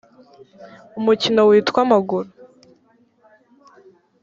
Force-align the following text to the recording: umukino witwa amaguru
umukino 0.99 1.41
witwa 1.49 1.79
amaguru 1.85 2.29